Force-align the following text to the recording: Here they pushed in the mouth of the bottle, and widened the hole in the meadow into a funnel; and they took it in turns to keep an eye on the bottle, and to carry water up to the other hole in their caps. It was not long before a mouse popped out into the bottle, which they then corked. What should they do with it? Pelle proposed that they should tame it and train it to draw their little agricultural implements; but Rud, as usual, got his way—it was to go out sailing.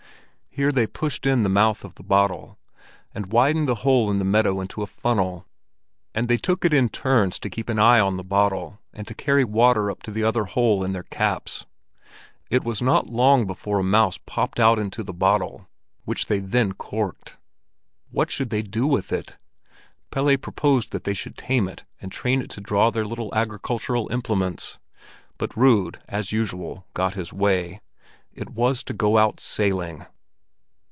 Here 0.53 0.73
they 0.73 0.85
pushed 0.85 1.25
in 1.25 1.43
the 1.43 1.49
mouth 1.49 1.85
of 1.85 1.95
the 1.95 2.03
bottle, 2.03 2.59
and 3.15 3.31
widened 3.31 3.69
the 3.69 3.75
hole 3.87 4.11
in 4.11 4.19
the 4.19 4.25
meadow 4.25 4.59
into 4.59 4.81
a 4.81 4.85
funnel; 4.85 5.45
and 6.13 6.27
they 6.27 6.35
took 6.35 6.65
it 6.65 6.73
in 6.73 6.89
turns 6.89 7.39
to 7.39 7.49
keep 7.49 7.69
an 7.69 7.79
eye 7.79 8.01
on 8.01 8.17
the 8.17 8.23
bottle, 8.25 8.77
and 8.93 9.07
to 9.07 9.13
carry 9.15 9.45
water 9.45 9.89
up 9.89 10.03
to 10.03 10.11
the 10.11 10.25
other 10.25 10.43
hole 10.43 10.83
in 10.83 10.91
their 10.91 11.03
caps. 11.03 11.65
It 12.49 12.65
was 12.65 12.81
not 12.81 13.07
long 13.07 13.47
before 13.47 13.79
a 13.79 13.83
mouse 13.83 14.19
popped 14.25 14.59
out 14.59 14.77
into 14.77 15.03
the 15.03 15.13
bottle, 15.13 15.69
which 16.03 16.25
they 16.25 16.39
then 16.39 16.73
corked. 16.73 17.37
What 18.09 18.29
should 18.29 18.49
they 18.49 18.61
do 18.61 18.85
with 18.85 19.13
it? 19.13 19.37
Pelle 20.11 20.35
proposed 20.35 20.91
that 20.91 21.05
they 21.05 21.13
should 21.13 21.37
tame 21.37 21.69
it 21.69 21.85
and 22.01 22.11
train 22.11 22.41
it 22.41 22.49
to 22.49 22.59
draw 22.61 22.91
their 22.91 23.05
little 23.05 23.33
agricultural 23.33 24.11
implements; 24.11 24.79
but 25.37 25.55
Rud, 25.55 26.01
as 26.09 26.33
usual, 26.33 26.87
got 26.93 27.13
his 27.13 27.31
way—it 27.31 28.49
was 28.49 28.83
to 28.83 28.93
go 28.93 29.17
out 29.17 29.39
sailing. 29.39 30.05